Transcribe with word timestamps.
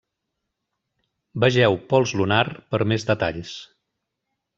Vegeu 1.43 1.77
pols 1.91 2.13
lunar 2.21 2.39
per 2.73 2.81
més 2.93 3.07
detalls. 3.11 3.53